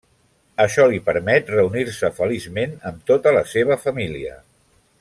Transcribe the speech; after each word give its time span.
Això 0.63 0.85
li 0.93 1.01
permet 1.09 1.51
reunir-se 1.55 2.11
feliçment 2.21 2.73
amb 2.91 3.05
tota 3.13 3.35
la 3.37 3.45
seva 3.53 3.79
família. 3.87 4.35